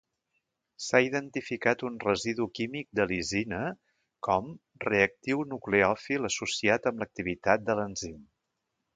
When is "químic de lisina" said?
2.59-3.59